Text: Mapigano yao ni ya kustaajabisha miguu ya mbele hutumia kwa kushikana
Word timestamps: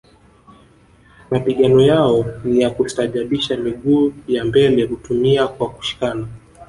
Mapigano 1.31 1.81
yao 1.81 2.25
ni 2.43 2.61
ya 2.61 2.69
kustaajabisha 2.69 3.57
miguu 3.57 4.13
ya 4.27 4.45
mbele 4.45 4.83
hutumia 4.83 5.47
kwa 5.47 5.69
kushikana 5.69 6.27